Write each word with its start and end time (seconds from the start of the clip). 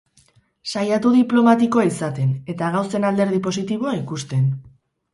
Saiatu 0.71 1.11
diplomatikoa 1.17 1.85
izaten, 1.91 2.33
eta 2.57 2.73
gauzen 2.79 3.09
alderdi 3.13 3.45
positiboa 3.53 3.97
ikusten. 4.03 4.53